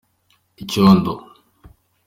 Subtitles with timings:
[0.61, 1.13] icyondo.